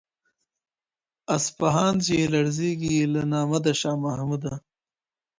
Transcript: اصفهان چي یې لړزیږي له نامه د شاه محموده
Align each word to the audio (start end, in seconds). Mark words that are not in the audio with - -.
اصفهان 1.35 1.95
چي 2.05 2.13
یې 2.19 2.27
لړزیږي 2.33 2.95
له 3.13 3.21
نامه 3.31 3.57
د 3.65 3.67
شاه 3.79 3.97
محموده 4.03 4.53